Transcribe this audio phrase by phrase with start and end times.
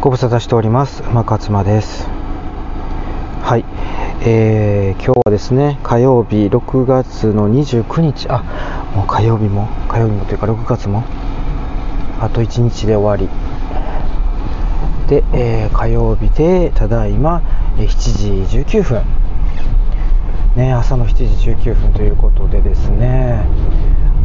[0.00, 1.02] ご無沙汰しております。
[1.02, 2.06] 馬勝間です。
[3.42, 3.64] はい、
[4.20, 8.28] えー、今日はですね火曜日6月の29日。
[8.28, 8.44] あ
[8.94, 11.02] もう火曜日も火曜日もというか6月も
[12.20, 13.28] あと1日で終わり。
[15.08, 17.42] で、えー、火曜日でただいま
[17.76, 19.02] 7時19分。
[20.54, 23.44] ね朝の7時19分ということでですね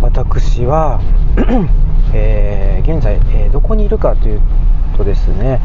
[0.02, 1.02] 私は
[2.14, 4.42] えー、現在、えー、どこにいるかという
[4.94, 5.60] とですね、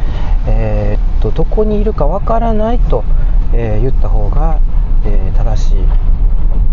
[0.46, 3.04] えー、っとどこにいるかわからないと、
[3.54, 4.60] えー、言った方が、
[5.04, 5.78] え正しい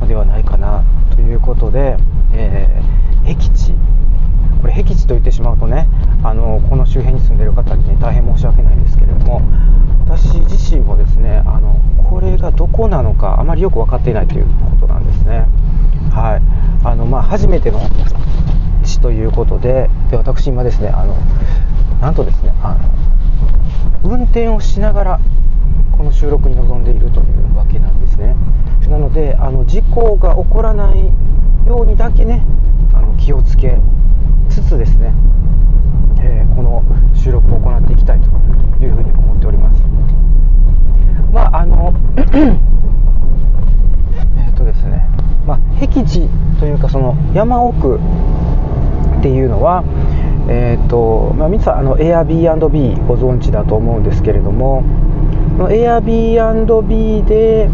[0.02, 0.84] のではないかな
[1.16, 1.98] ということで、
[2.34, 2.81] え
[3.23, 3.73] 僻地。
[4.62, 5.88] これ僻地と言ってしまうとね
[6.23, 9.42] あのこの周辺に住んでいる方に、ね、大変申し訳ないんですけれども
[10.08, 15.48] 私自身もですねあのこれがどこなのかあまりよく分かっていないということなんですね。
[16.12, 16.42] はい。
[16.88, 17.80] あのまあ、初めての
[18.84, 21.16] 地ということでで私今ですねあの
[22.02, 25.20] なんとですねあの運転をしながら
[25.98, 28.36] この収録に臨んでいるというわけなんですね。
[28.89, 31.11] なのであの事故が起こらない
[31.67, 32.44] ようにだけね
[32.94, 33.80] あの気をつけ
[34.50, 35.14] つつですね、
[36.20, 36.83] えー、この
[37.16, 38.27] 収録を行っていきたいと
[38.83, 39.81] いうふうに思っております。
[41.33, 41.94] まああの
[44.38, 45.09] えっとですね
[45.45, 46.27] まあ、僻地
[46.59, 48.00] というかその山奥っ
[49.22, 49.83] ていうのは、
[50.48, 54.84] えーとまあ、皆さんあの Airbnb ご存知だと思うんですけれども
[55.58, 57.70] Airbnb で、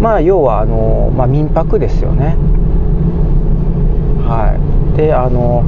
[0.00, 2.36] まあ、要はあの、まあ、民泊ですよね。
[4.26, 4.56] は
[4.94, 4.96] い。
[4.96, 5.62] であの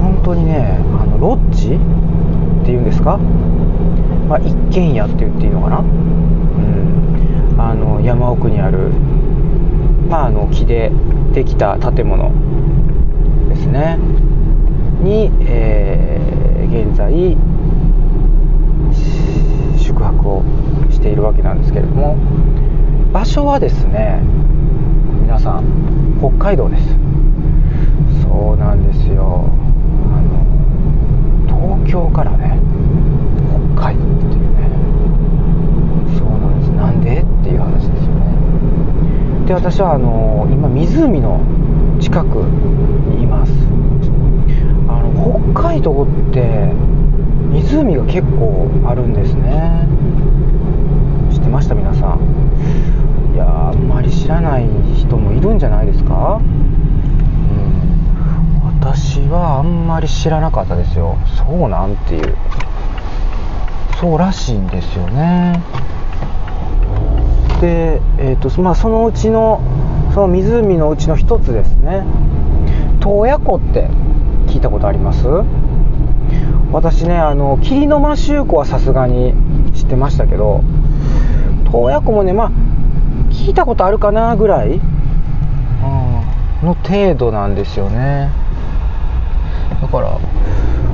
[0.00, 8.90] 本当にねあのロッジっていうんですか、まあ、一軒家って言っていいのかな、うん、あの山奥にある、
[10.08, 10.90] まあ、あの木で
[11.32, 12.32] できた建物
[13.48, 13.98] ですね。
[15.00, 17.36] に、えー、現在
[19.78, 20.42] 宿泊を
[20.90, 22.16] しているわけなんですけれども
[23.12, 24.20] 場所はですね
[25.22, 25.90] 皆さん
[26.20, 26.84] 北海道です。
[28.22, 29.44] そうなんですよ。
[30.12, 32.60] あの東京からね
[33.74, 34.68] 北海道っていうね。
[36.18, 36.70] そうなんです。
[36.72, 39.46] なんでっていう話ですよね。
[39.46, 41.40] で私はあの今湖の
[42.00, 42.26] 近く
[43.16, 43.69] にいます。
[45.80, 46.72] の北海道って
[47.50, 49.88] 湖が結構あるんですね。
[51.32, 52.20] 知ってました皆さん。
[53.34, 56.40] いやあんまり知らない人もいるんじゃないですか？
[56.40, 56.50] うん。
[58.80, 61.16] 私はあんまり知らなかったですよ。
[61.36, 62.36] そうなんていう。
[64.00, 65.62] そうらしいんですよね。
[67.60, 69.60] で、えーとまあ、そのうちの
[70.14, 72.04] その湖のうちの一つですね。
[73.00, 73.88] 洞爺湖って
[74.46, 75.26] 聞いたことあります？
[76.72, 79.34] 私ねあの霧の間周湖はさすがに
[79.74, 80.62] 知ってましたけど
[81.70, 82.50] 洞爺湖もねまあ
[83.30, 84.80] 聞いたことあるかなぐらい、
[86.62, 88.30] の程度なんですよね。
[89.80, 90.18] だから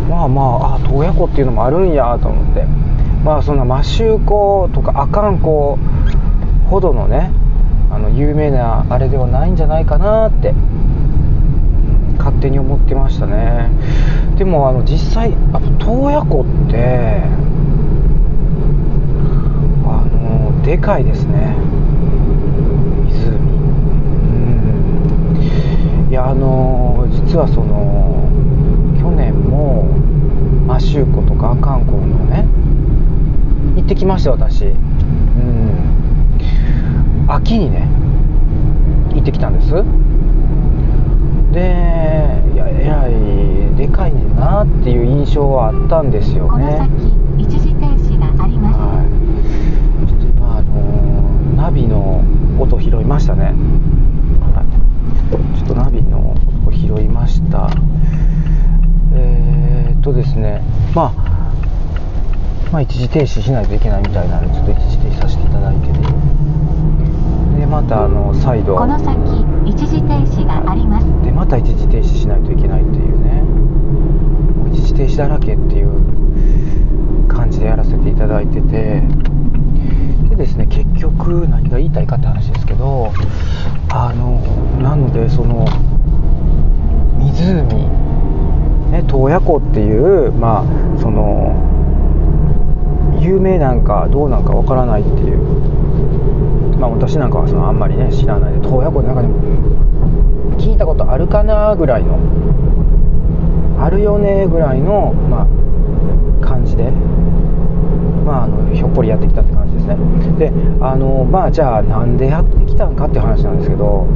[0.09, 2.65] まあまああ洞爺湖っていうのもあるんやと思って。
[3.27, 5.79] まあそんな摩周湖とか阿寒湖
[6.71, 7.33] ほどのね
[7.91, 10.53] あの有名なあれではないんじゃないかなって、
[12.19, 13.69] 勝手に思ってましたね。
[14.37, 17.23] でもあの実際あ洞爺湖って
[19.85, 21.57] あのでかいですね。
[23.07, 23.31] 湖。
[24.29, 24.33] う
[26.07, 26.11] ん。
[26.11, 28.29] いやあの実はその
[29.01, 29.89] 去年も
[30.67, 32.45] 摩周湖とか阿寒湖のね
[33.77, 34.67] 行ってきました私。
[34.67, 34.77] うん。
[37.29, 37.89] 秋にね
[39.15, 39.71] 行ってきたんです。
[41.53, 43.13] でいやえらい
[43.77, 46.89] でかいなっていう印象はあったんですよね。
[47.37, 49.05] 一時停止があります、は
[50.05, 50.73] い、ちょっと今あの
[51.57, 52.25] ナビの
[52.59, 53.55] 音拾いましたね、
[54.55, 56.35] はい、ちょっとナビの
[56.67, 57.71] 音拾いました。
[59.13, 60.63] えー、っとですね。
[60.95, 61.37] まあ
[62.73, 65.99] まあ、一時停止しないといけないみたいなのでちょっと一時停止させていただいてね。
[67.61, 68.77] でまたあの再度。
[68.77, 69.17] この先
[69.65, 71.07] 一時停止があります。
[71.23, 73.43] でまた一時停止しないといけないっていうね
[74.97, 79.03] 停止だらけっていう感じでやらせていただいてて。
[80.31, 83.13] でですね結局何が言いたいかって話ですけど
[83.91, 84.41] あの
[84.83, 85.67] なのでその
[87.19, 87.89] 湖
[88.91, 90.65] ね洞爺湖っていうまあ
[91.01, 91.55] その
[93.21, 95.39] 有名なんかどうなんかわからないっていう
[96.79, 99.41] まあ、私なんかはそのあんまりね知らないで洞爺湖の中でも
[100.59, 102.19] 聞いたことあるかなぐらいの
[103.97, 106.93] るよねぐらいの、まあ、感じで
[108.97, 109.97] ぽりやってきたって感じですね。
[110.39, 114.07] であのまあじゃあなんでやってきたんかっていう話なんですけど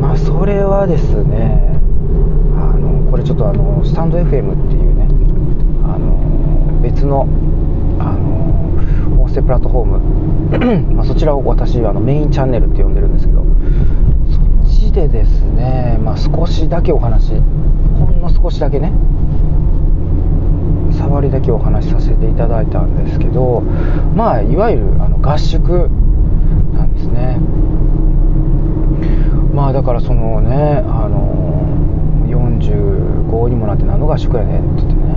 [0.00, 1.78] まあそれはですね
[2.56, 5.06] あのこれちょっとあのスタンド FM っていうね
[5.84, 7.28] あの別の
[8.00, 13.44] あの音声プラットフォーム まあそちらを私あのメインチャンネルって呼んでるんですけど
[14.32, 17.34] そっちでですね、まあ、少しだけお話
[18.20, 18.92] んの少しだけね
[20.92, 23.62] 触りだけお話しさせていただいたんですけど
[24.14, 25.88] まあいわゆるあの合宿
[26.74, 27.38] なんですね。
[29.54, 31.66] まあだからそのねあの
[32.28, 35.14] 45にもなって何の合宿やねんって言ってね。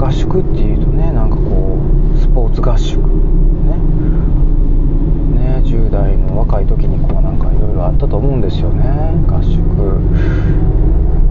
[0.00, 1.78] 合宿っていうとねなんかこ
[2.14, 3.76] うスポーツ合宿ね。
[5.38, 8.84] ね10代の若い時にこうなんかいろいろあったと思うんですよね。
[9.28, 9.64] 合宿。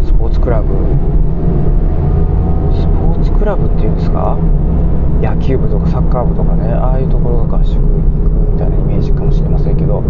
[0.05, 0.73] スポーツクラブ。
[2.73, 4.37] スポーツクラブっていうんですか？
[5.21, 6.71] 野球部とかサッカー部とかね。
[6.73, 7.89] ああいうところが合宿行く
[8.53, 10.03] みたいなイメージかもしれませんけど。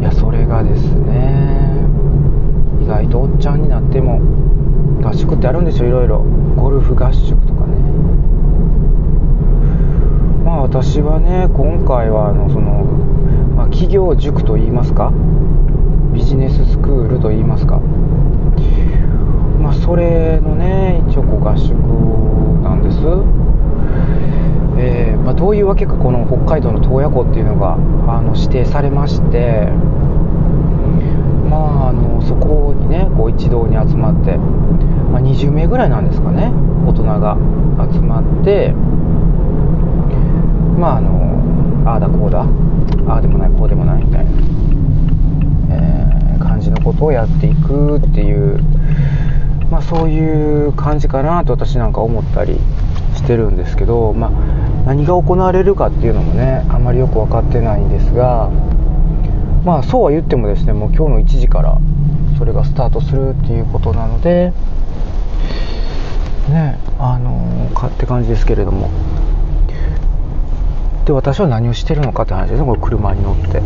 [0.00, 1.84] いやそれがですね
[2.82, 4.20] 意外とおっちゃんになっても
[5.02, 6.24] 合宿ってあるんですよいろいろ。
[6.56, 7.74] ゴルフ合宿とかね。
[10.44, 12.84] まあ私はね今回はあのその、
[13.56, 15.12] まあ、企業塾といいますか？
[16.12, 17.80] ビジネススクールといいますか？
[19.62, 21.72] まあそれのね一応こう合宿
[22.62, 22.98] なんです。
[24.84, 29.68] えーまあ、どういうわけかこの北海道の洞爺湖っていうのがあの指定されまして
[31.48, 36.50] まああのそこにねこう一堂に集まって、まあ、20名ぐらいなんですかね
[36.84, 37.36] 大人が
[37.92, 38.72] 集まって
[40.76, 42.44] まああのああだこうだ
[43.06, 44.30] ああでもないこうでもないみたいな、
[45.70, 46.12] えー
[46.42, 48.58] 感じのことをやっていくっていう
[49.72, 52.58] まあそういう感じかなと私なんか思ったり
[53.16, 54.30] してるんですけど、まあ、
[54.84, 58.50] 何が行われるかっていうのもねあまりよく分かってないんですが
[59.64, 61.78] まあそうは言ってもですねもう今日の1時から
[62.36, 64.52] それがスタートするっていうことなので
[66.50, 68.90] ねあのーかって感じですけれども。
[71.06, 73.62] で私は何をしてるのかって話ですねこれ車に乗って。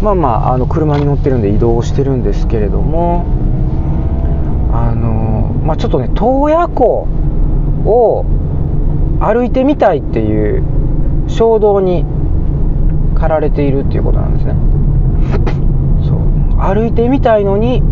[0.00, 3.26] まあまああの車に乗ってるんで移動してるんですけれども
[4.72, 7.08] あのまあちょっとね洞爺湖
[7.84, 8.24] を
[9.20, 10.64] 歩いてみたいっていう
[11.28, 12.04] 衝動に
[13.14, 14.54] 駆られているっていうことなんですね。
[16.08, 16.18] そう。
[16.60, 17.82] 歩いてみたいのに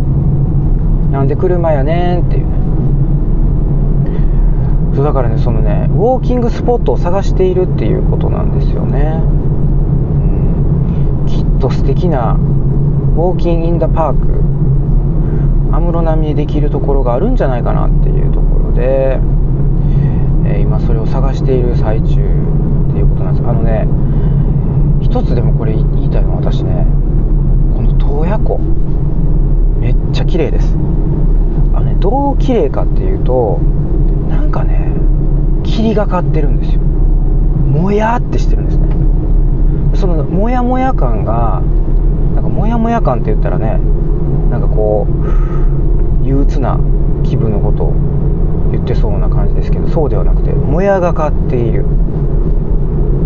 [1.11, 2.59] なんで車やねんっていうね。
[4.95, 9.27] そうだからねそのねウォーキングスポットを探しているっていうことなんですよね、う
[11.23, 14.58] ん、きっと素敵なウォーキングインダパーク。
[15.73, 19.19] 安室奈美恵できるところがあるんじゃないかなっていうところで、
[20.47, 22.19] えー今それを探している最中って
[22.99, 23.47] いうことなんです。
[23.49, 23.87] あのね
[25.01, 26.87] 一つでもこれ言いたいのは私ね
[27.75, 28.59] この洞爺湖
[29.81, 30.75] めっちゃ綺麗です。
[31.75, 33.59] あのねどう綺麗かっていうと
[34.29, 34.93] なんかね
[35.63, 36.81] 霧がかってるんですよ。
[36.81, 38.89] もやってしてるんですね。
[39.95, 41.63] そのもやもや感が
[42.35, 43.79] なんかもやもや感って言ったらね
[44.51, 45.07] なんかこ
[46.23, 46.79] う憂鬱な
[47.25, 47.93] 気分のことを
[48.71, 51.85] 言ってそうな感じですけどそうではなくてもやがかっている。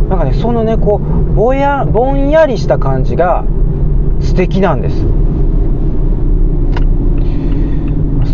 [0.09, 3.45] なんかねそのねこうぼやぼんやりした感じが
[4.21, 4.97] 素敵なんです。
[5.01, 5.05] そ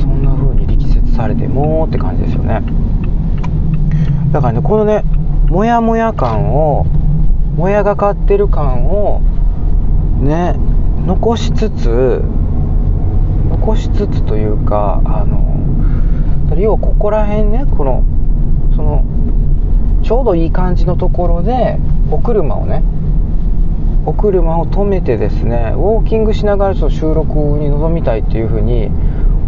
[0.09, 2.63] んな風に力説されてもって感じですよね。
[4.33, 5.05] だからねこのね
[5.49, 6.85] もやもや感を
[7.57, 9.21] もやがかってる感を
[10.21, 10.57] ね
[11.07, 12.23] 残しつつ
[13.69, 18.03] 残しつつというかあの要はここら辺ねこの
[18.75, 19.05] その
[20.03, 21.79] ちょうどいい感じのところで
[22.11, 22.83] お車をね
[24.07, 28.87] お車を止めてですねウォーキングしながらちょっと収録に臨みたいっていうふうに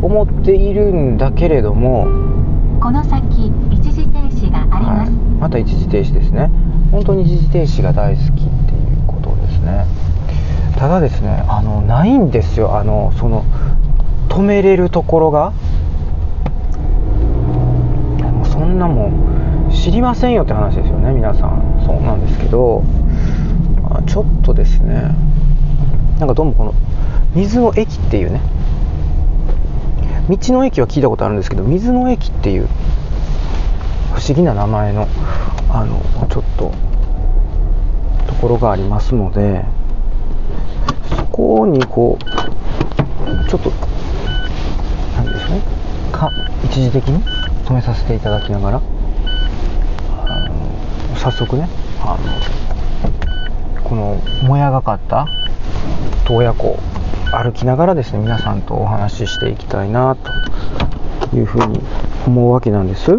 [0.02, 2.04] 思っているんだけれども、
[2.80, 6.50] この先一時停止があります、はい、また一時停止ですね。
[6.90, 9.86] 本当に一時停止が大好きっていうことですね。
[10.78, 12.78] ただですねあのないんですよ。
[12.78, 13.44] あのその
[14.30, 15.52] 止めれるところが？
[18.50, 21.82] そんなもん知りませんよって話ですよね皆さん。
[21.84, 22.82] そうなんですけど
[23.90, 25.14] あちょっとですね。
[26.18, 26.74] なんかどうもこの
[27.34, 28.40] 水の駅っていうね。
[30.28, 32.68] 道の駅は聞いたことあるんですけど水の駅っていう
[34.14, 35.08] 不思議な名前の
[35.70, 36.72] あのちょっと
[38.28, 39.64] ところがありますので
[41.16, 42.24] そこにこう
[43.48, 43.72] ちょっと
[46.20, 46.30] か
[46.64, 47.24] 一時的に？
[47.64, 48.82] 止めさせていただきながら。
[50.28, 51.68] あの早速ね
[52.00, 52.18] あ
[53.74, 55.28] のこのもやがかった
[56.26, 56.78] 洞爺湖
[57.32, 61.80] 歩きながらですね皆さんとお話ししていきたいなというふうに
[62.26, 63.12] 思うわけなんです。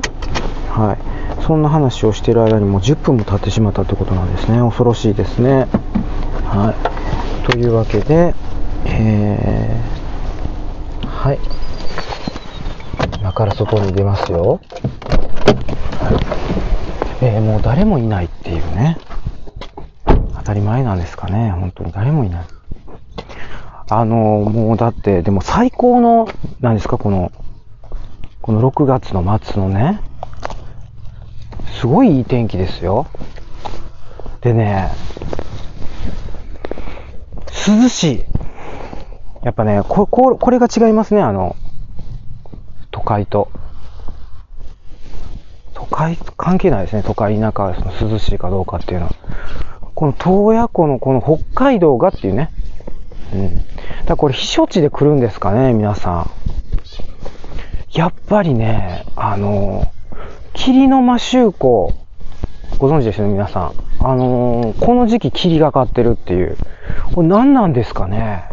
[0.69, 0.97] は
[1.39, 1.43] い。
[1.43, 4.59] そんな話をしている間にもう10分も経ってしまったということなんですね。
[4.59, 5.67] 恐ろしいですね。
[6.45, 6.75] は
[7.47, 7.51] い。
[7.51, 8.35] というわけで
[8.85, 11.39] えー、はい。
[13.41, 14.61] から外に出ますよ。
[17.23, 18.97] えー、もう誰もいないっていうね。
[20.35, 21.49] 当たり前なんですかね。
[21.49, 22.45] 本当に誰もいない。
[23.89, 26.27] あの、もうだって、でも最高の、
[26.59, 27.31] 何ですか、この、
[28.43, 30.01] この6月の末のね、
[31.79, 33.07] すごいいい天気ですよ。
[34.41, 34.91] でね、
[37.67, 38.23] 涼しい。
[39.43, 41.55] やっぱね、こ、こ、これが違いますね、あの、
[43.01, 43.49] 都会と。
[45.73, 49.11] 都会、関係ないですね、都会、田舎、その涼しいかどうかっていうのは。
[49.95, 52.51] この洞爺湖のこの北海道がっていうね。
[53.33, 54.05] うん。
[54.05, 56.31] だこれ避暑地で来るんですかね、皆さん。
[57.91, 59.91] やっぱりね、あの、
[60.53, 61.93] 霧の摩周湖、
[62.77, 63.73] ご存知ですよね、皆さん。
[64.03, 66.57] あのこの時期霧がかってるっていう。
[67.13, 68.50] これ何なんですかね。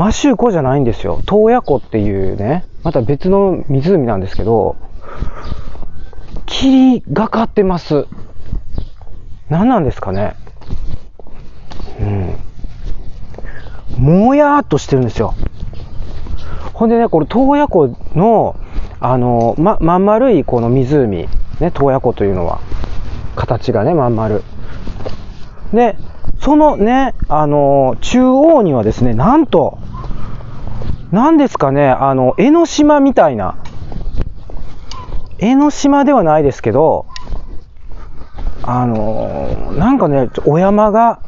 [0.00, 1.20] 摩周湖じゃないんですよ。
[1.26, 4.76] 洞爺湖っていうね、また別の湖なんですけど、
[6.46, 8.06] 霧がかってます。
[9.50, 10.36] 何なんですかね。
[12.00, 14.02] うん。
[14.02, 15.34] もやーっとしてるんですよ。
[16.72, 18.56] ほんでね、これ、洞爺湖の、
[19.00, 21.28] あの、ま、まん丸いこの湖、
[21.60, 22.60] ね、洞爺湖というのは、
[23.36, 24.42] 形がね、まん丸。
[25.74, 25.98] で、
[26.40, 29.78] そのね、あの、中央にはですね、なんと、
[31.12, 33.56] 何ですかね、あの、江ノ島みたいな、
[35.38, 37.06] 江ノ島ではないですけど、
[38.62, 41.20] あの、なんかね、お山が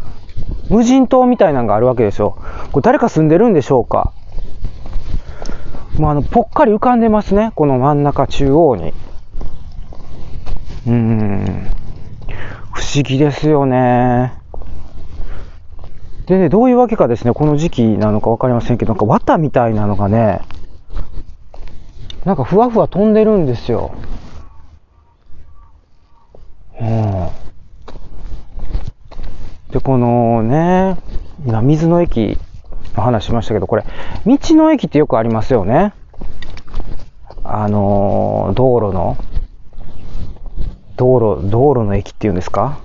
[0.70, 2.36] 無人島みたいなのがあるわけですよ。
[2.70, 4.12] これ誰か住んでるんでしょうか？
[5.98, 7.52] もうあの、ぽっかり浮かんでますね。
[7.54, 8.94] この真ん中中央に。
[10.86, 11.66] うーん。
[12.72, 14.41] 不思議ですよね。
[16.26, 20.40] でね、どういうわけかですね、この時期なのかわかりませんけど、なんか綿みたいなのがね、
[22.24, 23.92] なんかふわふわ飛んでるんですよ。
[26.80, 27.28] うん。
[29.70, 30.96] で、このね、
[31.44, 32.38] 今水の駅
[32.94, 33.84] の話しましたけど、これ、
[34.24, 35.92] 道の駅ってよくありますよね。
[37.42, 39.16] あの道路の、
[40.96, 42.78] 道路、道路の駅っていうんですか？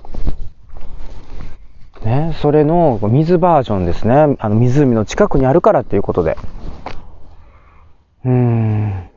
[2.03, 4.35] ね、それの水バージョンですね。
[4.39, 6.37] あの湖の近くにあるからっていうことで。
[8.25, 9.09] うーん。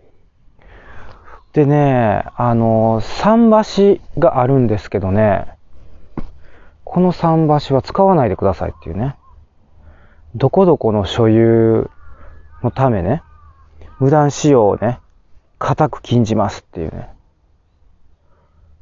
[1.52, 5.46] でね、あの、桟橋があるんですけどね、
[6.84, 9.16] この桟橋は使わないでくださいっていうね。
[10.36, 11.90] どこどこの所有
[12.62, 13.22] のためね、
[13.98, 15.00] 無断使用をね、
[15.58, 17.10] 固く禁じますっていうね。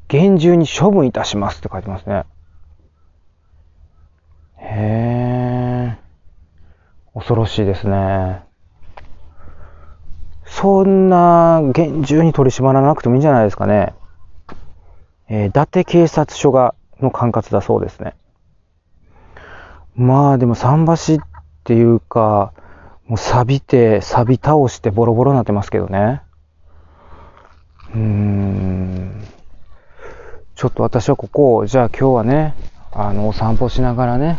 [0.08, 2.24] 厳重に処分いたしますって書いてますね。
[4.58, 5.98] へえ。
[7.14, 8.42] 恐ろしいですね。
[10.44, 13.94] そんな厳重に取り締まらなくてもいいんじゃないですかね。
[15.28, 18.14] えー、伊達警察署がの管轄だそうですね。
[19.94, 20.86] まあでも桟
[21.18, 21.26] 橋っ
[21.64, 22.52] ていうか、
[23.06, 26.22] もう錆びて、錆び倒してボロボロになってますけどね。
[27.94, 29.24] うーん。
[30.54, 32.54] ちょっと私はここを、じゃあ今日はね、
[32.92, 34.38] あの、お散歩しながらね、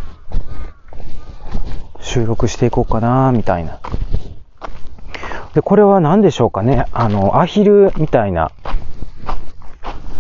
[2.02, 3.80] 収録していこうかな、みたいな。
[5.54, 6.86] で、これは何でしょうかね。
[6.92, 8.52] あの、アヒルみたいな、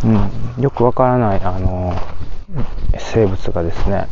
[0.03, 1.93] うん、よくわからない、あの、
[2.97, 4.07] 生物がですね、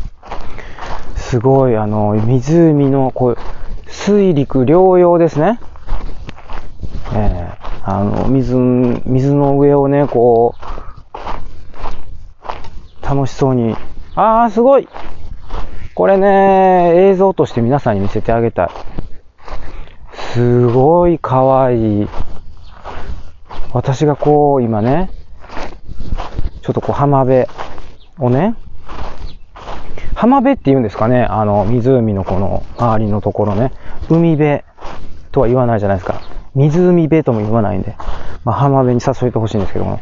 [1.15, 3.38] すごい、あの、湖の、こう、
[3.88, 5.59] 水陸両用ですね。
[7.13, 13.75] えー、あの、水、水の上をね、こう、楽しそうに、
[14.15, 14.88] あー、すごい
[15.97, 18.69] これね、映像として皆さんに見せてあげたい。
[20.35, 22.07] すごい可愛い。
[23.73, 25.09] 私がこう、今ね、
[26.61, 27.45] ちょっとこう浜辺
[28.19, 28.53] をね、
[30.13, 33.71] 浜辺って言うんですかね、あの、湖のこの周りのところね、
[34.07, 34.61] 海辺
[35.31, 36.21] とは言わないじゃないですか。
[36.53, 37.95] 湖辺とも言わないんで、
[38.45, 39.99] まあ、浜辺に誘えてほしいんですけども、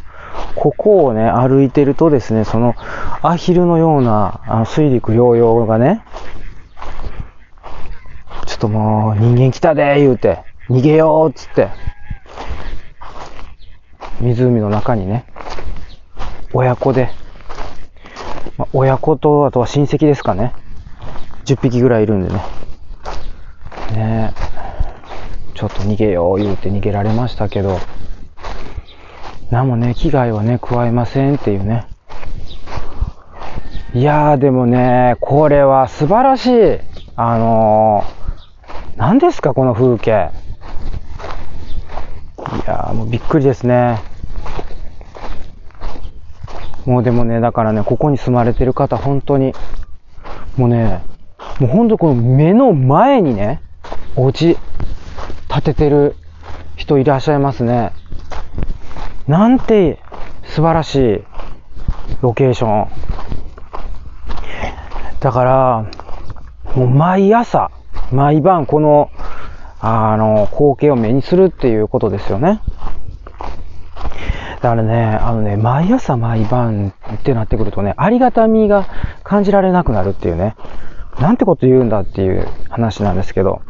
[0.55, 2.75] ここをね、歩いてるとですね、その、
[3.21, 6.03] アヒルのような、あの、水陸両用がね、
[8.45, 10.39] ちょっともう、人間来たで言うて、
[10.69, 11.69] 逃げようっつって、
[14.21, 15.25] 湖の中にね、
[16.53, 17.09] 親子で、
[18.57, 20.53] ま、親子とあとは親戚ですかね。
[21.45, 22.41] 10匹ぐらいいるんでね。
[23.91, 24.33] ね
[25.53, 27.79] ちょっと逃げよう言うて逃げられましたけど、
[29.51, 31.87] 何もね、危害はね、加えませんっていうね。
[33.93, 36.79] いやーでもね、これは素晴らしい。
[37.15, 40.11] あのー、何ですかこの風景。
[40.11, 40.13] い
[42.67, 43.99] やーもうびっくりですね。
[46.85, 49.53] もうでもね、だからね、ここに住まれてる方、本当に、
[50.57, 51.01] もうね、
[51.59, 53.61] もう本当この目の前にね、
[54.15, 54.57] お家
[55.47, 56.15] 建ててる
[56.75, 57.93] 人いらっしゃいますね。
[59.27, 59.99] なんて
[60.43, 61.23] 素晴らしい
[62.21, 62.87] ロケーション。
[65.19, 65.91] だから、
[66.75, 67.71] もう毎朝、
[68.11, 69.09] 毎晩この、
[69.79, 72.61] あの、光景を目にするっていうことですよね。
[74.61, 78.85] だからね、あのね、毎朝毎晩ってなってくるとね、ありがたみが
[79.23, 80.55] 感じられなくなるっていうね、
[81.19, 83.61] なんてこと言うんだっていう話なんですけど、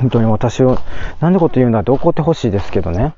[0.00, 0.78] 本当に私を、
[1.20, 3.14] なんてこと言うんだって怒ってほしいですけどね。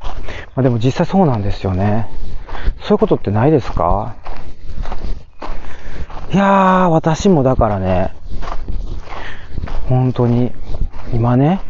[0.55, 2.09] まあ、でも実際そうなんですよね。
[2.81, 4.15] そういうことってないですか？
[6.33, 8.15] いやー、私もだからね、
[9.89, 10.53] 本当に、
[11.13, 11.61] 今ね、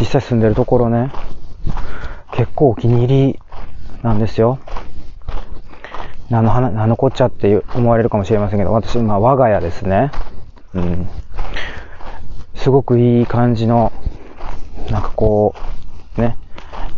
[0.00, 1.12] 実際住んでるところね、
[2.32, 3.40] 結構お気に入り
[4.02, 4.60] なんですよ。
[6.30, 10.10] 何の話、何のこっちゃって思われるかもしれませんけど、私、まあ我が家ですね。
[10.72, 11.08] うん。
[12.60, 13.90] すごくいい感じの、
[14.90, 15.54] なんかこ
[16.18, 16.36] う、ね、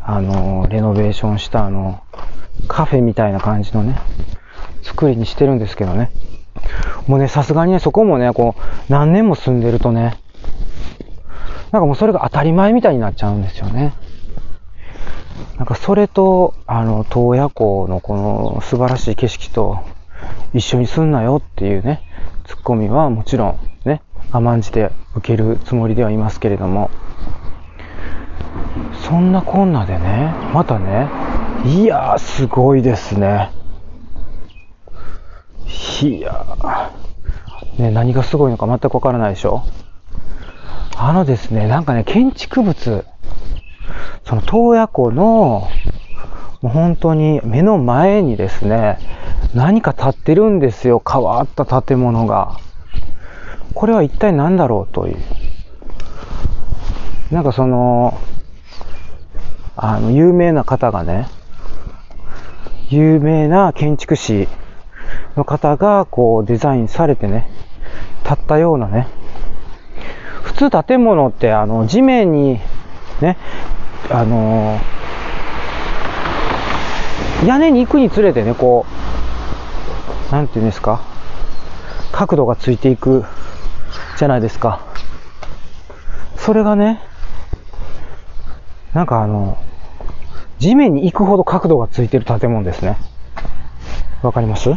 [0.03, 2.03] あの、レノベーションしたあの、
[2.67, 3.97] カフェみたいな感じのね、
[4.83, 6.11] 作りにしてるんですけどね。
[7.07, 10.19] もうね、さすがにね、そこもね、こう、何年も住んでるとね、
[11.71, 13.93] なんかもうそれが当たり前みたいになっちゃうんですよね。
[15.59, 19.79] なんかそれと、あの、洞爺湖のこの素晴らしい景色と
[20.55, 22.03] 一緒に住んなよっていうね、
[22.47, 26.91] ツッコミはもちろんね、甘んじて受けるつもりではいますけれども、
[29.07, 31.09] そんなこんなでね、またね、
[31.65, 33.51] いやー、すごいですね。
[36.03, 36.91] いや、
[37.79, 39.63] ね、何がすごいのか全くわからないでしょ
[40.97, 43.05] あのですね、なんかね、建築物、
[44.25, 45.69] その洞爺湖の、
[46.63, 48.99] もう本当に目の前にですね、
[49.55, 51.03] 何か建ってるんですよ。
[51.07, 52.57] 変わった建物が。
[53.75, 55.17] これは一体何だろうという。
[57.31, 58.19] なんかその、
[59.77, 61.29] あの、有名な方がね、
[62.91, 64.49] 有名な建築士
[65.37, 67.49] の方がこうデザインされてね、
[68.25, 69.09] 建ったようなね、
[70.43, 72.61] 普通建物ってあの地面に
[73.23, 73.39] ね、
[74.11, 74.79] あの
[77.47, 78.85] 屋根に行くにつれてね、こ
[80.31, 81.01] う、なんていうんですか、
[82.13, 83.25] 角度がついていく
[84.23, 84.87] じゃないですか。
[86.37, 87.01] それがね、
[88.95, 89.59] なんかあの、
[90.61, 92.99] 地面に行くほど角度がついてる建物ですね。
[94.23, 94.71] わかります？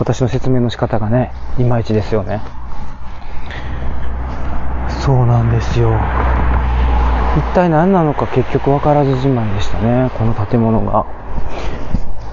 [0.00, 2.40] 私の説明の仕方がね、いまいちですよね。
[4.88, 5.90] そうなんですよ。
[7.36, 11.06] 一体何なのか結局分からずじまいでしたね、この建物が。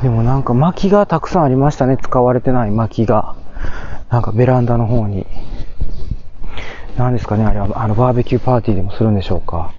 [0.02, 3.36] でもなんか薪がたくさんありましたね、使われてない薪が。
[4.10, 5.28] なんかベランダの方に。
[6.98, 9.74] 何ですかね、あれは、あのバーベキューパーティーでもするんでしょうか？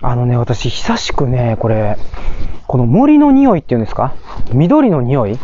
[0.00, 1.96] あのね、私久しくね、これ、
[2.66, 4.14] この森の匂いっていうんですか？
[4.52, 5.38] 緑の匂い？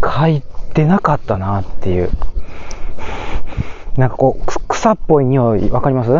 [0.00, 0.42] 嗅い
[0.74, 2.10] でなかったなっていう。
[3.96, 6.10] なんかこう、草っぽい匂い、わかります？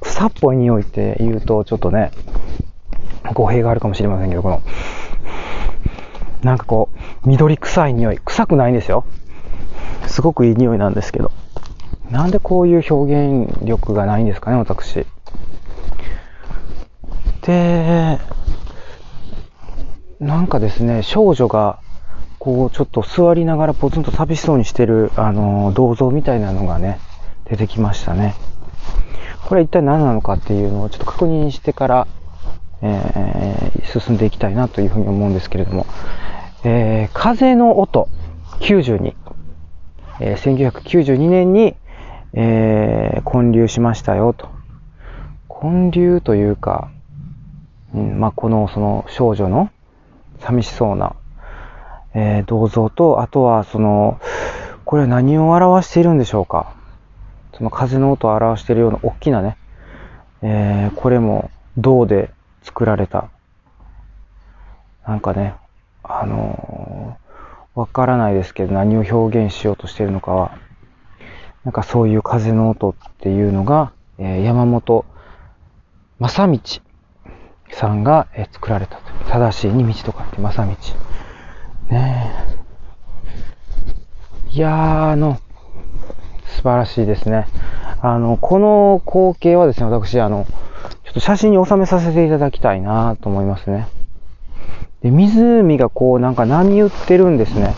[0.00, 2.10] 草っぽい匂いって言うと、ちょっとね、
[3.32, 4.62] 語弊があるかもしれませんけど、この、
[6.42, 9.04] なんかこう、緑臭い匂い、臭くないんですよ。
[10.06, 11.30] すごくいい匂いなんですけど。
[12.10, 15.06] なんでこういう表現力がないんですかね、私。
[17.42, 18.18] で、
[20.20, 21.78] なんかですね、少女が、
[22.38, 26.98] こう、ちょっと座りながらポツンと寂しそうにしてる、あの、銅像みたいなのがね、
[27.46, 28.34] 出てきましたね。
[29.46, 32.06] これ一体何なのかっていうのをちょっと確認してから、
[32.80, 35.86] えー、進んでいきたいなというふうに思うんですけれども、
[36.66, 38.08] えー、風の音
[38.60, 39.14] 92、
[40.20, 41.76] えー、1992年に、
[42.32, 44.48] えー、建立しましたよと。
[45.60, 46.90] 建立というか、
[47.94, 49.70] うん、まあ、このその少女の
[50.40, 51.16] 寂しそうな、
[52.14, 54.18] えー、銅像と、あとはその、
[54.86, 56.74] これは何を表しているんでしょうか。
[57.58, 59.58] その風の音を表しているような大きなね、
[60.40, 62.30] えーこれも銅で
[62.62, 63.28] 作られた、
[65.06, 65.54] なんかね、
[66.04, 67.18] あの
[67.74, 70.56] わからないですけど何を表現しようとしているのかは、
[71.64, 75.04] なんかそういう風の音っていうのが、えー山本
[76.20, 76.60] 正道
[77.72, 79.02] さんが、えー作られたと。
[79.28, 80.70] 正しいに道とかって正道。
[81.90, 82.32] ね
[84.50, 84.54] え。
[84.54, 85.38] いやー、あの、
[86.46, 87.48] 素晴らしいですね。
[88.00, 90.46] あの、この光景はですね、私、あの、
[91.02, 93.88] ちょっと写真に収めさせていただきたいなと思いますね。
[95.04, 97.74] で、湖がこう、なんか波打ってるんですね。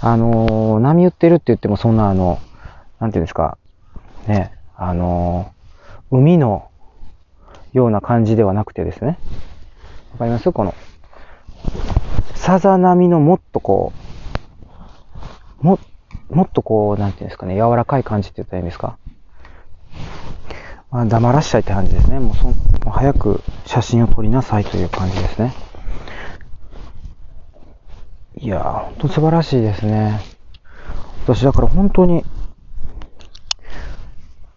[0.00, 2.38] あのー波打ってるって言ってもそんなあの、
[3.00, 3.58] なんていうんですか、
[4.28, 6.68] ね、あのー海の
[7.72, 9.18] ような感じではなくてですね。
[10.12, 10.52] わかります？
[10.52, 10.74] この、
[12.36, 13.92] さざ波のもっとこ
[15.60, 15.80] う、も、
[16.30, 18.96] もっとこう、なんていうんですかね、柔らかい感じって言ったらいいんですか。
[20.92, 22.20] まあ、黙らしちゃいって感じですね。
[22.20, 22.52] もうそ、も
[22.86, 25.52] う早く写真を撮りなさいという感じですね。
[28.36, 30.20] いやー、ほんと素晴らしいですね。
[31.24, 32.24] 私だから本当に、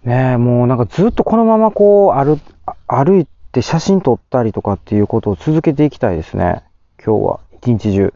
[0.03, 2.39] ねえ、もうなんかずっとこのままこう歩、
[2.87, 6.63] 歩いて写真撮ったりとかっていうことを続けていきたいですね。
[7.03, 8.13] 今日は、一日中。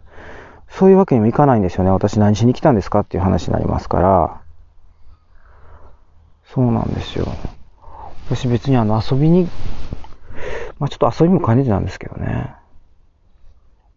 [0.69, 1.91] そういうわけにもいかないんですよね。
[1.91, 4.41] 私何しに来たんですかっていう話になりますから。
[6.45, 7.27] そうなんですよ。
[8.29, 9.47] 私別にあの遊びに、
[10.79, 12.53] まあちょっと遊びも兼ねてなんですけどね。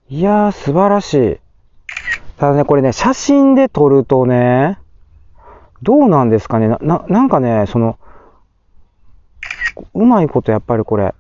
[0.09, 1.44] いやー、素晴らしい。
[2.39, 4.79] ただね、これね、写真で撮るとね、
[5.83, 7.99] どうなんですかねな、な、んかね、その、
[9.93, 11.15] うまいことやっぱりこれ、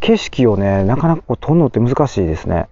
[0.00, 2.68] 景色をね、なかなかこう撮るのって難しいですね。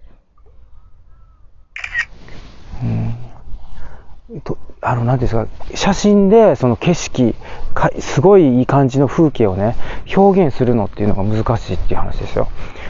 [4.30, 4.40] うん。
[4.40, 7.34] とあの、なんですか、写真でその景色、
[7.74, 9.76] かすごいいい感じの風景をね、
[10.16, 12.48] 表現するのっていうのが難しいっていう話ですよ。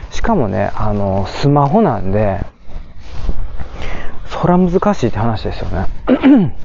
[0.09, 2.45] しかもね、あの、スマホなんで、
[4.31, 6.55] そら難しいって話ですよね。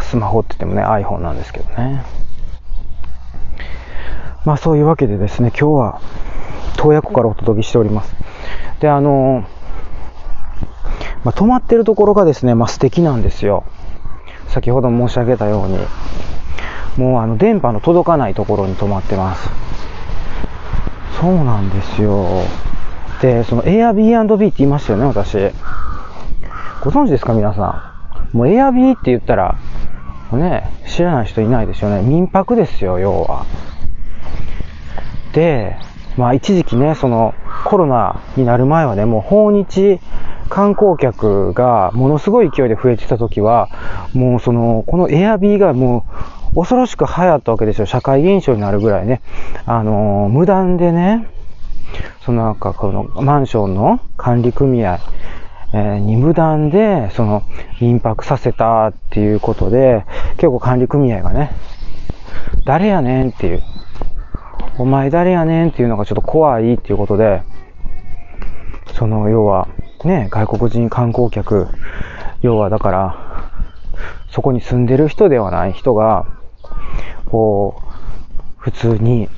[0.00, 2.02] スマホって言ってもね、iPhone なんですけどね。
[4.44, 6.00] まあそういうわけでですね、今日は
[6.76, 8.14] 洞爺湖からお届けしております。
[8.80, 9.44] で、あの、
[11.24, 13.64] まあ、泊まってるところがですね、まあ素敵なんですよ。
[14.48, 15.78] 先ほど申し上げたように、
[16.96, 19.48] もうあの電波の届かないところに泊まってます。
[21.20, 22.42] そうなんですよ。
[23.22, 25.38] で、その Airbnb って言いましたよね、私。
[26.82, 27.92] ご存知ですか、皆さ
[28.34, 28.36] ん。
[28.36, 29.56] もう Airb って言ったら、
[30.32, 32.02] ね、知らない人いないですよね。
[32.02, 33.46] 民泊ですよ、要は。
[35.34, 35.76] で、
[36.16, 37.32] まあ一時期ね、その
[37.64, 40.00] コロナになる前はね、もう訪日
[40.48, 43.68] 観光客がものすごい勢いで増えてた時は、
[44.14, 46.04] もうその、この Airb がも
[46.54, 47.86] う恐ろしく流行ったわけですよ。
[47.86, 49.22] 社会現象になるぐらいね。
[49.64, 51.28] あのー無断でね、
[52.24, 55.00] そのなんかこのマンションの管理組合、
[55.72, 57.42] えーに無断でその
[57.80, 60.04] 民泊させたっていうことで、
[60.36, 61.50] 結構管理組合がね、
[62.64, 63.62] 誰やねんっていう、
[64.78, 67.42] お前誰やねんっていうのがちょっと怖いっていうことで、
[68.94, 69.68] その要は
[70.04, 71.68] ね、外国人観光客、
[72.40, 73.50] 要はだから、
[74.30, 76.26] そこに住んでる人ではない人が、
[77.26, 77.82] こう、
[78.56, 79.28] 普通に、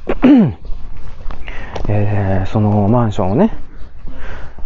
[1.88, 3.52] えーそのマンションをね、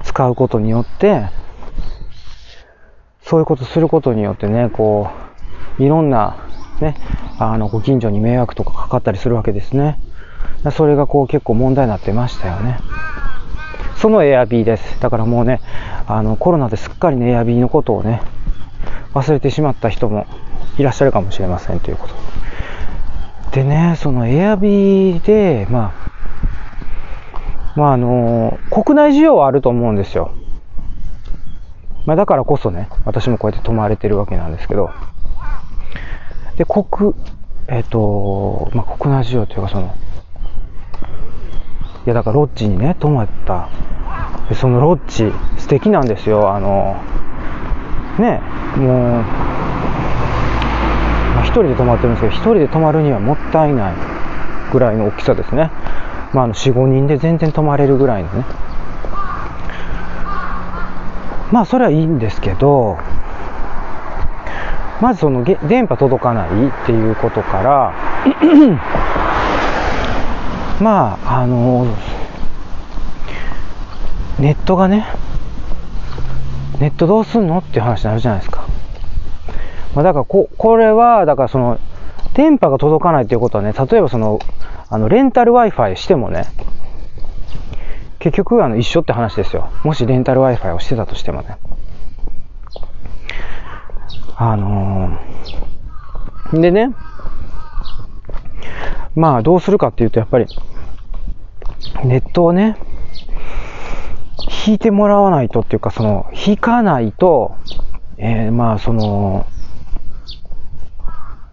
[0.02, 1.26] 使うことによって、
[3.22, 5.10] そういうことすることによってね、こ
[5.78, 6.36] う、いろんな、
[6.80, 6.96] ね、
[7.38, 10.00] あの、ご近所に迷惑とかかかったりするわけですね。
[10.72, 12.78] それがこう結構問題になってましたよね。
[13.96, 15.00] その Airb です。
[15.00, 15.60] だからもうね、
[16.06, 18.22] あの、コロナですっかりね、Airb のことをね、
[19.14, 20.26] 忘れてしまった人も
[20.78, 22.14] いらっしゃるかもしれませんということ。
[23.52, 26.17] でね、その Airb で、まあ、
[27.78, 30.32] まああの、国内需要はあると思うんですよ。
[32.06, 34.90] まあだからこそね、私もこうやって泊まれてるわけなんですけど、
[36.56, 37.14] で、国、
[37.68, 39.94] えっ、と、まあ国内需要というかその、
[42.04, 43.68] いやだからロッジにね、泊まった。
[44.48, 46.52] でそのロッジ、素敵なんですよ。
[46.52, 46.96] あの、
[48.18, 48.40] ね、
[48.76, 49.22] もう、
[51.32, 53.94] まあ、一人で泊まってるんですけど、一人で泊まるにはもったいない
[54.72, 55.70] ぐらいの大きさですね。
[56.32, 58.44] まあ、あ、4、5人で全然泊まれるぐらいのね。
[61.50, 62.98] まあ、それはいいんですけど、
[65.00, 67.94] まずその電波届かないっていうことから、
[70.80, 71.86] まあ、あの、
[74.38, 75.06] ネットがね、
[76.80, 78.66] ネットどうすんのっていう話になるじゃないですか。
[79.94, 81.78] まあ、だからこ、これは、だからその、
[82.34, 84.40] 電波が届かないっていうことはね、例えばその、
[84.90, 86.44] あの、レンタル Wi-Fi してもね、
[88.18, 89.70] 結局、あの、一緒って話ですよ。
[89.84, 91.58] もしレンタル Wi-Fi をしてたとしてもね。
[94.36, 96.94] あのー、でね、
[99.14, 100.46] まあ、どうするかっていうと、やっぱり、
[102.04, 102.76] ネットをね、
[104.66, 107.56] 引いてもらわないとっていうか、その、引かないと、
[108.16, 109.46] えー、まあ、その、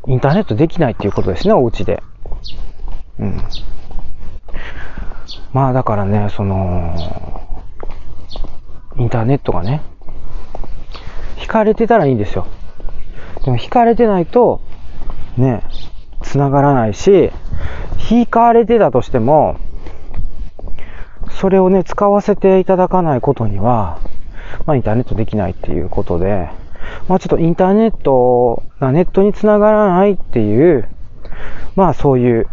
[0.07, 2.01] インターネットできないっていうことですね、お家で。
[3.19, 3.41] うん。
[5.53, 6.95] まあ、だからね、その、
[8.97, 9.81] インターネットがね、
[11.39, 12.47] 引かれてたらいいんですよ。
[13.43, 14.61] でも引かれてないと、
[15.37, 15.63] ね、
[16.23, 17.31] 繋がらないし、
[18.09, 19.57] 引かれてたとしても、
[21.29, 23.99] それをね、使わせていただかないことには、
[24.65, 26.49] まあ、インターネットできないっていうことで、
[27.07, 30.87] まあ、ちょっとインターネットがネットにつながらないっていう、
[31.75, 32.47] まあ、そういう、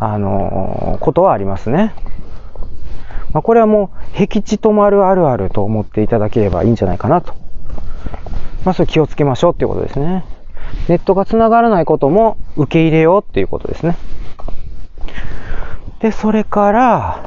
[0.00, 1.94] あの、ことはありますね。
[3.32, 7.34] まあ、これはもう、僻地止まるあるあると思っていただければいいんじゃないかなと。
[8.64, 10.24] まあ、それ気をつけましょうっていうことですね。
[10.88, 13.96] ネットが繋がらないことも受け入れようっていうことですね。
[16.00, 17.24] で、それから、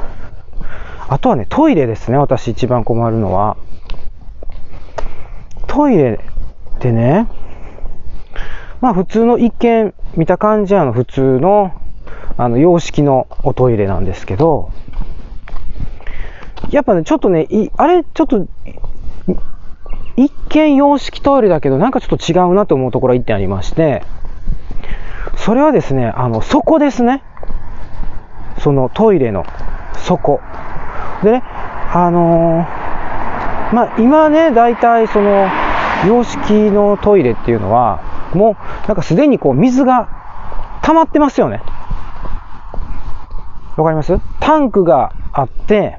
[1.07, 2.17] あとはね、トイレですね。
[2.17, 3.57] 私一番困るのは。
[5.67, 6.19] トイレ
[6.75, 7.27] ってね、
[8.79, 11.80] まあ普通の一見見た感じあの普通の
[12.37, 14.71] あの洋式のおトイレなんですけど、
[16.69, 17.47] やっぱね、ちょっとね、
[17.77, 18.47] あれ、ちょっと、
[20.15, 24.03] 一見洋式トイレだけど、なんかちょっと違うなと思うところが一点ありまして、
[25.35, 27.23] それはですね、あの、底ですね。
[28.59, 29.45] そのトイレの
[29.97, 30.39] 底。
[31.23, 31.43] でね、
[31.93, 35.47] あのー、まあ、今ね、大体その、
[36.07, 38.01] 洋式のトイレっていうのは、
[38.33, 40.07] もう、なんかすでにこう、水が
[40.81, 41.61] 溜まってますよね。
[43.77, 44.19] わかります？
[44.39, 45.97] タンクがあって、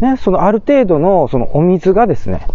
[0.00, 2.46] ね、そのある程度のそのお水がですね、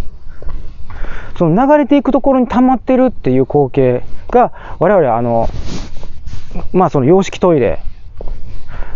[1.38, 5.48] その流れていくところに溜まってるっていう光景が、我々あの、
[6.74, 7.82] まあその洋式トイレ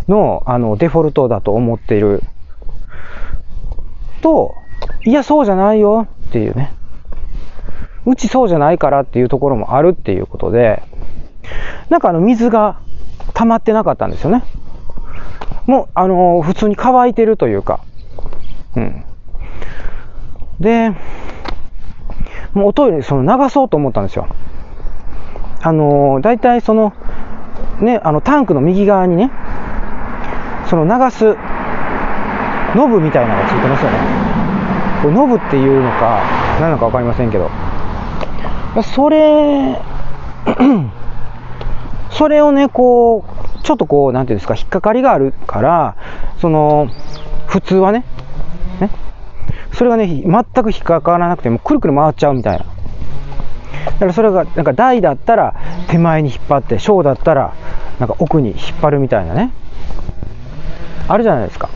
[0.08, 2.22] のあのデフォルトだと思っている
[4.22, 4.54] と、
[5.06, 6.74] いや、そうじゃないよっていうね。
[8.06, 10.84] うちそうじゃないからっていうところもあるっていうことで、
[11.90, 12.80] なんかあの水が
[13.34, 14.44] 溜まってなかったんですよね。
[15.66, 17.80] もう、あのー、普通に乾いてるというか、
[18.76, 19.04] うん。
[20.60, 20.92] で、
[22.54, 24.28] もうおトイレその流そうと思ったんですよ。
[25.62, 26.94] あのー、大体その、
[27.82, 29.32] ね、あのタンクの右側にね、
[30.70, 31.36] その流す
[32.76, 33.98] ノブみたいなのがついてますよね。
[35.02, 36.22] これノブっていうのか、
[36.60, 37.50] 何なのか分かりませんけど。
[38.84, 39.80] それ、
[42.12, 43.35] それをね、こう、
[43.66, 45.96] ちょっとこう、なんていうんですか、引っかかりがあるから、
[46.40, 46.88] その、
[47.48, 48.06] 普通はね、
[48.80, 48.92] ね、
[49.74, 50.24] それがね、全
[50.64, 52.66] く引っかからなくても、くるくる回っちゃうみたいな。
[53.86, 55.56] だからそれが、なんか台だったら
[55.88, 57.54] 手前に引っ張って、小だったら、
[58.00, 59.52] なんか奥に引っ張るみたいなね。
[61.08, 61.70] あるじゃないですか。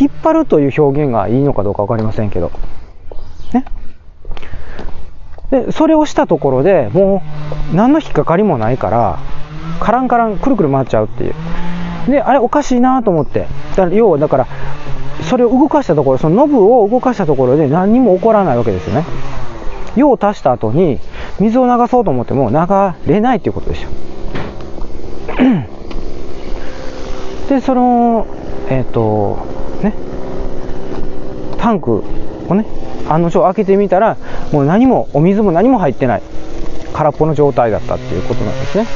[0.00, 2.50] 引っ張るという表現がいいのかどうか分かりませんけど。
[3.52, 3.66] ね。
[5.50, 7.22] で、それをしたところでも
[7.72, 9.18] う何の引っかかりもないから、
[9.80, 11.34] カランカランくるくる回っちゃうっていう。
[12.08, 13.46] で、あれおかしいなと思って。
[13.76, 14.46] だ要はだから、
[15.22, 19.04] それを動かしたところ、そのノブを動かしたところで何にも起こらないわけですよね。
[19.96, 20.98] 用を足した後に
[21.38, 23.90] 水を流そうと思っても流れないっていうことですよ。
[27.48, 28.26] で、その、
[28.68, 29.46] えっ、ー、と、
[29.82, 29.94] ね、
[31.58, 32.02] タンク
[32.48, 32.64] をね、
[33.08, 34.16] 案の定開けてみたら、
[34.52, 36.22] もう何も、お水も何も入ってない、
[36.92, 38.86] 空っぽの状態だったっていうことなんですね。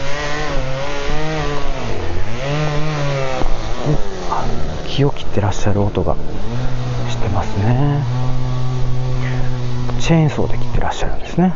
[4.97, 6.17] 木を切ってらっしゃる音が
[7.11, 8.03] してますね。
[10.01, 11.53] チェーンソーで切ってらっしゃるんですね。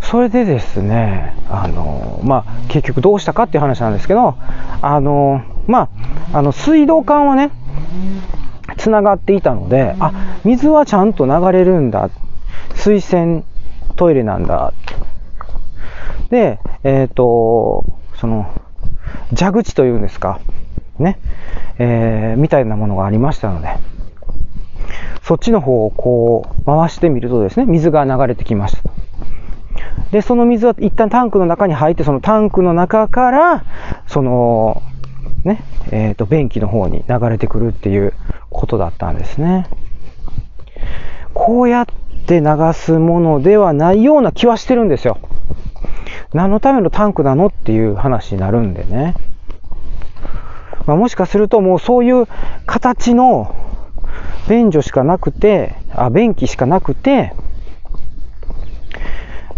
[0.00, 4.36] それでですね、あの、まあ、結局どうしたかっていう話なんですけど、
[4.80, 5.88] あの、ま
[6.32, 7.50] あ、あの、水道管はね、
[8.76, 10.12] つながっていたので、あ、
[10.44, 12.10] 水はちゃんと流れるんだ。
[12.76, 13.44] 水洗
[13.96, 14.72] トイレなんだ。
[16.30, 18.46] で、えっ、ー、と、その、
[19.36, 20.38] 蛇口というんですか、
[20.98, 21.18] ね、
[21.78, 23.68] えー、みたいなものがありましたので、
[25.22, 28.82] そっちの方をこう回してみるとですね、水が流れてきました。
[30.10, 33.64] で、その水は一旦タンクの中に入って、そのタンクの中から、
[34.06, 34.82] その、
[35.44, 38.14] ね、えっ、ー、と、便器の方に流れてくるっていう
[38.50, 39.66] ことだったんですね。
[41.34, 41.86] こうやっ
[42.28, 45.18] って流すものではないような気はしてるんですよ。
[46.34, 49.14] 何のためのタンクなのっていう話になるんでね。
[50.88, 52.26] まあ、もしかするともうそういう
[52.64, 53.54] 形の
[54.48, 57.34] 便所しかなくて、あ、便器しかなくて、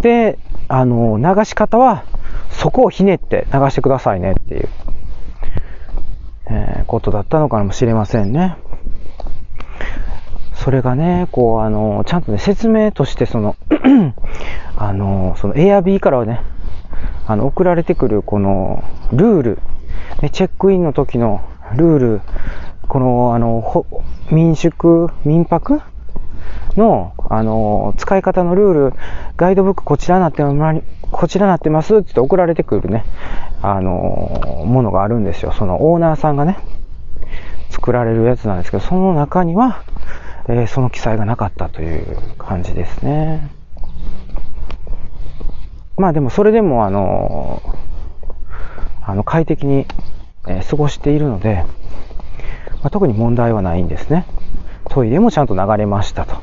[0.00, 2.02] で、あの、流し方は
[2.50, 4.68] そこをひねって流してくださいねっていう、
[6.50, 8.56] えー、ことだったのかもしれませんね。
[10.54, 13.54] それがね、こう、あの、ちゃんとね、説明として、その
[14.76, 16.40] あの、その Airb からはね、
[17.28, 19.58] あの、送られてくるこのルール、
[20.22, 21.42] ね、チェックインの時の
[21.76, 22.20] ルール、
[22.88, 23.86] この、あの、
[24.30, 25.80] 民宿、民泊
[26.76, 28.92] の、あの、使い方のルール、
[29.36, 30.42] ガイドブックこちらなって
[31.10, 33.04] こちらなってますって送られてくるね、
[33.62, 35.52] あの、ものがあるんですよ。
[35.52, 36.58] そのオーナーさんがね、
[37.70, 39.82] 作られるやつなんですけど、その中には、
[40.48, 43.50] えー、その記載がなかったという感じですね。
[45.96, 47.62] まあでもそれでもあの、
[49.10, 49.86] あの快適に、
[50.46, 51.64] えー、過ごしているので、
[52.82, 54.24] まあ、特に問題はないんですね。
[54.88, 56.36] トイレもちゃんと流れましたと。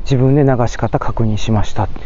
[0.00, 2.00] 自分で流し方確認しましたって。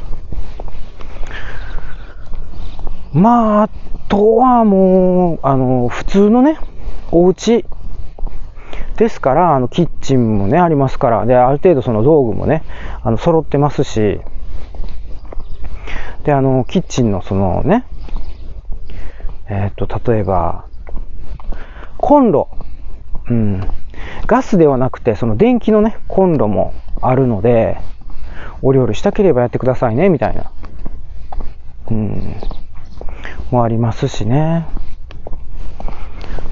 [3.13, 3.69] まあ、あ
[4.09, 6.59] とはもう、あの、普通のね、
[7.11, 7.65] お家
[8.97, 12.63] ですから、あの、キッチンもね、ありますから、で、ある程度その道具もね、
[13.03, 14.21] あの、揃ってますし、
[16.25, 17.85] で、あの、キッチンのそのね、
[19.49, 20.67] えっ、と、例えば、
[21.97, 22.49] コンロ、
[23.31, 23.61] うん、
[24.27, 27.79] ガスではなくて、その電気のね、コンロもあるので、
[28.63, 30.53] お料理したければやってくださいね、みたいな。
[31.91, 32.37] うん、
[33.51, 34.67] もありますしね。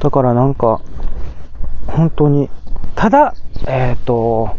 [0.01, 0.81] だからなんか、
[1.87, 2.49] 本当に、
[2.95, 3.35] ただ、
[3.67, 4.57] えっ、ー、と、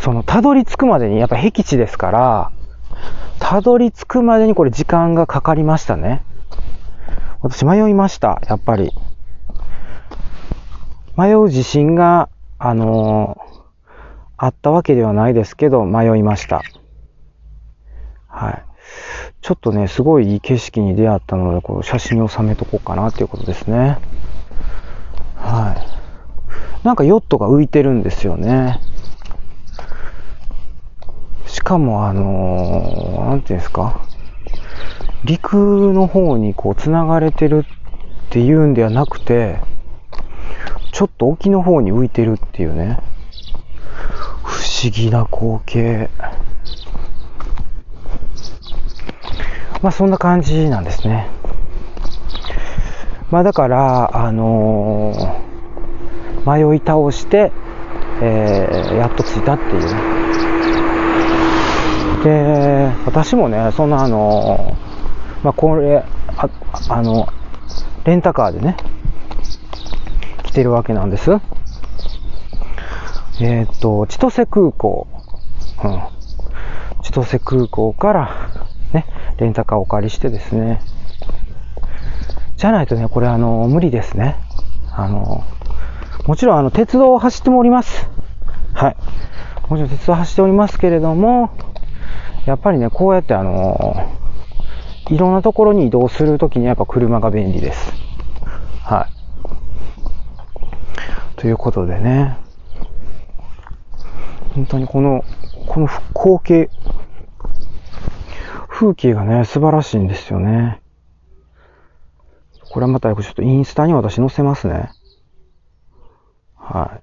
[0.00, 2.50] その、たどり着くまでに、やっぱ僻地ですから、
[3.38, 6.24] たどり着くまでにこれ時間がかかりましたね。
[7.40, 8.92] 私迷いました、やっぱり。
[11.16, 13.62] 迷う自信が、あのー、
[14.36, 16.62] あったわけではないですけど、迷いました。
[18.26, 18.64] はい。
[19.40, 23.98] ちょっとね、すごいいい景色に出会ったので、こう写真を収めとこうかなっていうことですね。
[25.36, 25.76] は
[26.82, 26.86] い。
[26.86, 28.80] なんかヨットが浮いてるんですよね。
[31.46, 34.07] しかもあのー、なんていうんですか？
[35.24, 37.64] 陸の方にこう繋がれてる
[38.28, 39.60] っていうんではなくて、
[40.92, 42.98] ちょっと沖の方に浮いてるっていうね。
[44.42, 46.08] 不思議な光景。
[49.82, 51.28] まあそんな感じなんですね。
[53.30, 57.52] まあだから、あのー、迷い倒して、
[58.22, 60.18] えー、やっと着いたっていうね。
[62.24, 64.77] で、私もね、そんなあの、
[65.42, 66.04] まあこれ、
[66.36, 66.48] あ、
[66.88, 67.28] あの、
[68.04, 68.76] レンタカーでね、
[70.42, 71.38] 来てるわけなんです。
[73.40, 75.06] えっ、と、千歳空港、
[75.84, 76.00] うん。
[77.02, 78.50] 千歳空港から、
[78.92, 79.06] ね、
[79.38, 80.80] レンタカーをお借りしてですね、
[82.56, 84.36] じゃないとね、これあの、無理ですね。
[84.90, 85.44] あの、
[86.26, 88.08] もちろんあの、鉄道を走ってもおります。
[88.74, 88.96] はい。
[89.68, 91.50] もちろん鉄道を走っておりますけれども、
[92.46, 94.17] やっぱりね、こうやってあの、
[95.10, 97.92] いろんなところに移動するときにやっぱ車が便利です。
[98.82, 99.18] はい。
[101.36, 102.36] ということでね、
[104.54, 105.24] 本当にこの、
[105.66, 106.70] この光景、
[108.68, 110.80] 風景がね、素晴らしいんですよね。
[112.70, 114.90] これはまたちょっとインスタに私載せますね。
[116.54, 117.02] はい。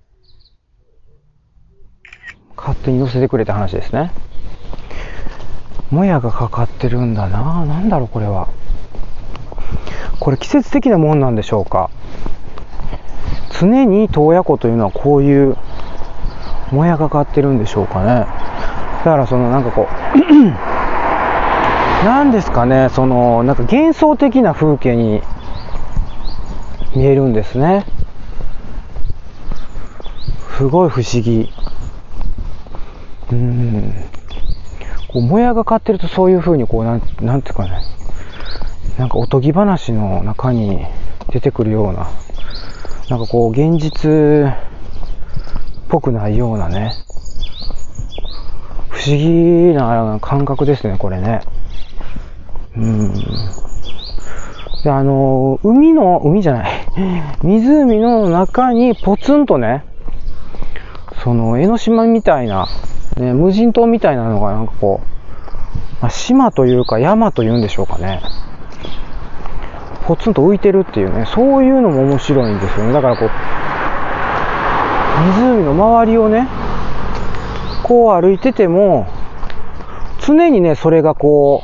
[2.56, 4.12] 勝手に載せてくれた話ですね。
[5.92, 8.48] もやがかかってるんだななんだろうこれは。
[10.20, 11.90] これ季節的なもんなんでしょうか。
[13.60, 15.58] 常に洞爺湖というのはこういう
[16.72, 18.06] もやがかってるんでしょうかね。
[18.06, 19.90] だからそのなんかこう
[22.06, 25.22] 何ですかね、そのなんか幻想的な風景に
[26.96, 27.86] 見えるんですね。
[30.58, 31.52] すごい不思議。
[33.32, 33.94] うん。
[35.16, 37.82] こう、もやがかってるとそういう風にこう、なん、なんていうかね、
[39.00, 40.86] なんかおとぎ話の中に
[41.32, 42.10] 出てくるような、
[43.10, 44.54] なんかこう、現実っ
[45.88, 46.92] ぽくないようなね、
[48.90, 51.40] 不思議な感覚ですね、これね。
[52.76, 53.14] うん。
[54.84, 56.72] で、あの、海の、海じゃない、
[57.42, 59.86] 湖の中にポツンとね、
[61.24, 62.68] その江ノ島みたいな
[63.18, 65.16] ね、無人島みたいなのがなんかこう、
[66.02, 68.22] まあ、島というか山というんでしょうかね。
[70.06, 72.94] ポツンと浮いてるっていうね、そういうのも面白いんですよね。
[72.94, 73.30] だからこう、
[75.40, 76.48] 湖の周りをね、
[77.84, 79.08] こう歩いてても、
[80.20, 81.64] 常にね、それがこ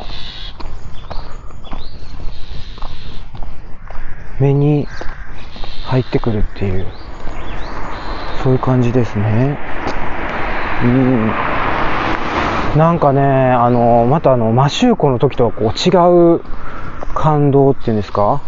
[4.40, 4.88] う、目に
[5.86, 6.88] 入ってくるっていう、
[8.42, 9.71] そういう感じですね。
[10.84, 11.32] うん。
[12.78, 15.90] なんかね、あの、またあの、マシューコの時とはこう違
[16.36, 16.42] う
[17.14, 18.42] 感動っていうんですか？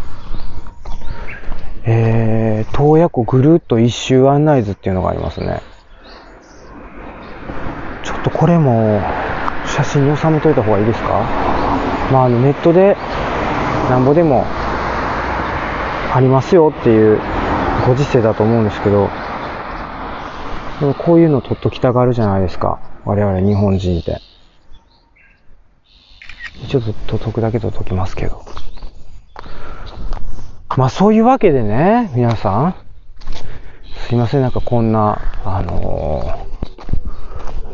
[1.86, 5.60] えー、洞爺湖ぐるっと一周案内図っていうのがありますね。
[8.02, 9.02] ちょっとこれも
[9.66, 11.08] 写真に収めといた方がいいですか？
[12.10, 12.96] まあ、あのネットで
[13.90, 14.44] なんぼでも
[16.14, 17.20] ありますよっていう
[17.86, 19.10] ご時世だと思うんですけど、
[20.92, 22.80] こういうの撮っときたがるじゃないですか。
[23.06, 24.20] 我々日本人って。
[26.64, 28.44] 一応撮っとくだけ撮っときますけど。
[30.76, 32.74] まあそういうわけでね、皆さん。
[34.08, 36.22] すいません、なんかこんな、あの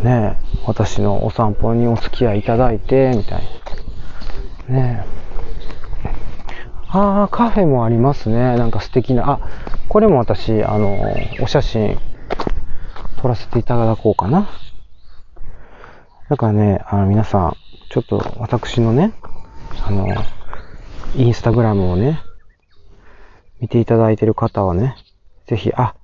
[0.01, 3.43] ーねえ、私のお散歩にお付き合いいただいて、みたい
[4.69, 4.75] な。
[4.75, 5.21] ねえ。
[6.89, 8.57] ああ、カフェもありますね。
[8.57, 9.31] なんか素敵な。
[9.31, 9.41] あ、
[9.89, 11.99] これも私、あのーお写真
[13.21, 14.49] 撮らせていただこうかな。
[16.31, 17.57] だからね、あの皆さん、
[17.91, 19.13] ちょっと私のね、
[19.85, 20.07] あの、
[21.17, 22.21] インスタグラムをね、
[23.61, 24.97] 見ていただいてる方はね、
[25.47, 25.95] ぜひ、あ、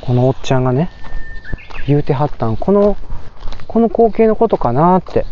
[0.00, 0.90] このおっちゃんがね、
[1.86, 2.96] 言うてはったん、この、
[3.68, 5.26] この光景のことかなって、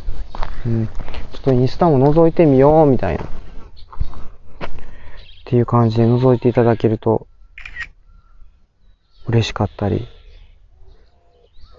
[0.64, 0.92] うん、ちょ
[1.38, 3.24] っとインスタも覗いてみよう、みたいな。
[3.24, 3.28] っ
[5.44, 7.26] ていう感じで覗いていただけると、
[9.29, 10.09] 嬉しかったり、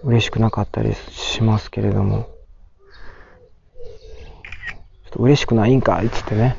[0.04, 2.30] 嬉しくなかったりしますけれども、
[5.04, 6.58] ちょっと嬉しくないんかいっつってね、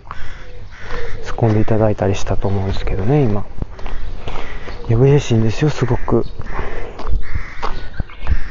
[1.22, 3.46] 突っ込んでいただいたりしたと思うんですけどね、今。
[4.88, 6.24] いや、嬉しいんですよ、すごく。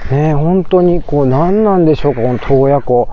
[0.10, 3.10] ね、本当に、こう、何なんでしょうか、この洞爺湖。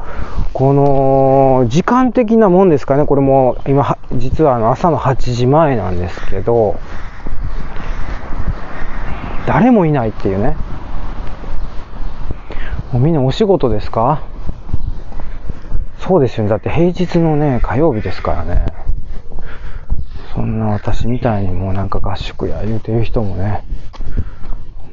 [0.53, 6.79] この、時間的なもんですかね、これも、今、実はあの朝の8時前なんですけど、
[9.47, 10.57] 誰もいないっていうね。
[12.93, 14.23] もうみんなお仕事ですか？
[15.99, 16.51] そうですよね。
[16.51, 18.67] だって平日のね、火曜日ですからね。
[20.35, 23.65] そんな私みたいにもうなんか合宿や言うてる人もね、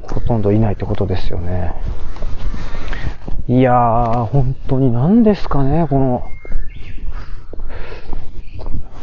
[0.02, 1.74] ほとんどいないってことですよね。
[3.46, 6.24] いやー、本当に何ですかね、この、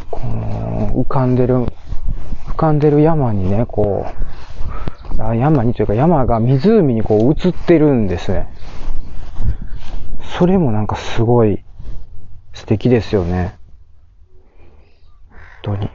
[0.10, 1.66] この浮かんでる、
[2.48, 4.31] 浮かんでる山にね、こう、
[5.22, 8.48] あ山にというか山が湖にこう映ってるんですね。
[10.38, 11.64] それもなんかすごい
[12.54, 13.58] 素敵ですよね。
[15.64, 15.88] 本当に。
[15.88, 15.90] ち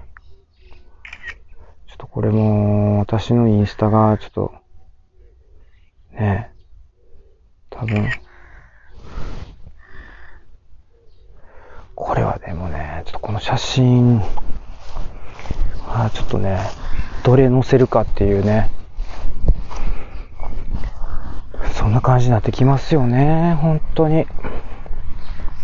[1.92, 4.54] ょっとこれも私のインスタがちょっと、
[6.12, 6.52] ね
[7.70, 8.08] 多分、
[11.94, 14.22] これはでもね、ちょっとこの写真、
[15.88, 16.60] あちょっとね、
[17.24, 18.70] どれ載せるかっていうね、
[21.86, 24.26] そんな感じになってきますよね、本当に。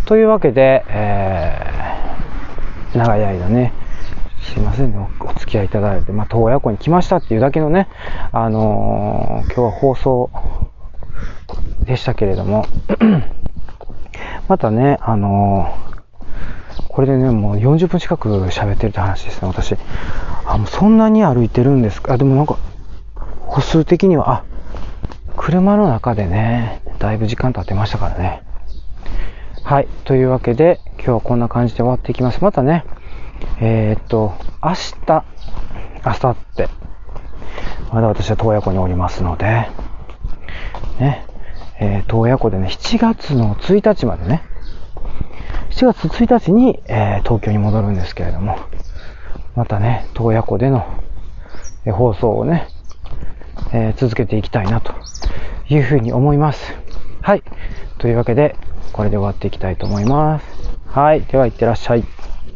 [0.06, 3.72] というわけで、えー、長い間ね、
[4.40, 7.88] すいませんね、おお付き合いいただいて、まあ、洞爺湖に来ましたっていうだけのね、
[8.30, 10.30] あのー今日は放送
[11.86, 12.66] でしたけれども、
[14.46, 19.76] またね、あのーこれでね、もう40分近く喋ってるって話ですね、私。
[20.46, 22.12] あ、もうそんなに歩いてるんですか？
[22.12, 22.58] あ、でもなんか、
[23.48, 24.44] 歩数的には、あ、
[25.36, 28.42] 車の中でね、だいぶ時間経ってましたからね。
[29.64, 29.88] はい。
[30.04, 32.42] というわけで、今日はこんな感じで終わっていきます。
[32.42, 32.84] またね、
[33.60, 35.24] えー、っと、明日、
[36.04, 36.68] 明後日、
[37.92, 39.68] まだ私は洞爺湖におりますので、
[40.98, 41.26] ね、
[41.80, 44.42] えー、洞爺湖でね、7月の1日までね、
[45.70, 48.58] 7月1日に、えー東京に戻るんですけれども、
[49.54, 50.86] またね、洞爺湖での、
[51.84, 52.68] え放送をね、
[53.72, 54.92] えー続けていきたいなと
[55.68, 56.74] いうふうに思います。
[57.20, 57.42] はい。
[57.98, 58.56] というわけで、
[58.92, 60.46] これで終わっていきたいと思います。
[60.86, 61.22] はい。
[61.22, 62.04] では、いってらっしゃい。